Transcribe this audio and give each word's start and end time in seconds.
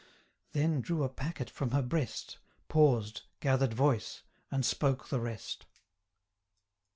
Then 0.53 0.81
drew 0.81 1.03
a 1.03 1.09
packet 1.09 1.47
from 1.47 1.69
her 1.69 1.83
breast, 1.83 2.39
Paused, 2.69 3.21
gather'd 3.39 3.75
voice, 3.75 4.23
and 4.49 4.65
spoke 4.65 5.09
the 5.09 5.19
rest. 5.19 5.67